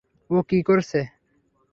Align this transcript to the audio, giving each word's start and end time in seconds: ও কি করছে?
ও 0.29 0.37
কি 0.49 0.59
করছে? 0.63 0.99